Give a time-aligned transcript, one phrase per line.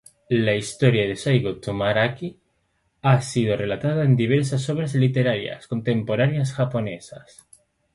[0.45, 2.31] La historia de Saigō Takamori
[3.03, 7.47] ha sido relatada en diversas obras literarias contemporáneas japonesas.